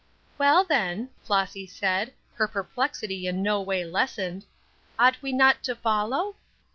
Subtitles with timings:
[0.39, 4.45] "Well, then," Flossy said, her perplexity in no way lessened,
[4.97, 6.37] "ought we not to follow?"